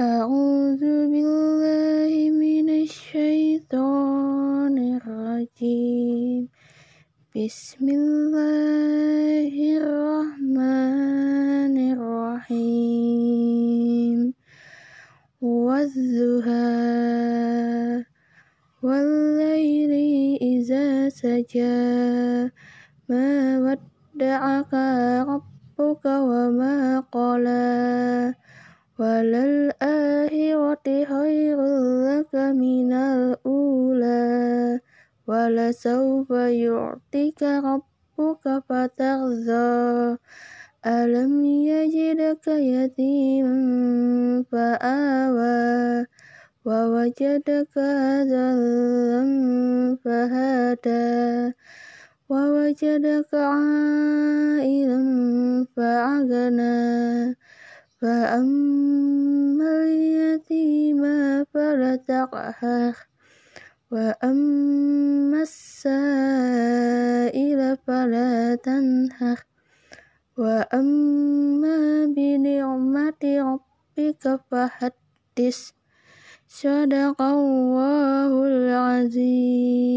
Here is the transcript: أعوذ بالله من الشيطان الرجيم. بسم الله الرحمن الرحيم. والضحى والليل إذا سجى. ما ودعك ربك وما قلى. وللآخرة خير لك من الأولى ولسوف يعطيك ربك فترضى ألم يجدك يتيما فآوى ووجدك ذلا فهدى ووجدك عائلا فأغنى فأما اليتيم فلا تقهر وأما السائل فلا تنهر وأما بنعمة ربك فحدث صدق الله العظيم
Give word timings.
أعوذ 0.00 0.82
بالله 0.82 2.30
من 2.30 2.82
الشيطان 2.82 4.18
الرجيم. 4.98 6.48
بسم 7.30 7.88
الله 7.88 9.54
الرحمن 9.78 10.74
الرحيم. 11.94 13.14
والضحى 15.38 16.50
والليل 18.82 19.92
إذا 20.42 21.08
سجى. 21.08 22.50
ما 23.06 23.30
ودعك 23.62 24.74
ربك 25.30 26.04
وما 26.06 27.00
قلى. 27.00 28.03
وللآخرة 28.98 30.86
خير 30.86 31.58
لك 32.06 32.34
من 32.34 32.92
الأولى 32.92 34.80
ولسوف 35.26 36.30
يعطيك 36.30 37.42
ربك 37.42 38.44
فترضى 38.68 40.18
ألم 40.86 41.44
يجدك 41.44 42.46
يتيما 42.48 43.54
فآوى 44.52 46.06
ووجدك 46.64 47.76
ذلا 48.30 49.24
فهدى 50.04 51.52
ووجدك 52.28 53.34
عائلا 53.34 55.00
فأغنى 55.76 57.36
فأما 58.00 59.84
اليتيم 59.84 61.02
فلا 61.44 61.96
تقهر 61.96 62.94
وأما 63.90 65.42
السائل 65.42 66.80
فلا 67.86 68.54
تنهر 68.54 69.38
وأما 70.38 72.06
بنعمة 72.16 73.22
ربك 73.24 74.40
فحدث 74.50 75.70
صدق 76.48 77.22
الله 77.22 78.46
العظيم 78.46 79.94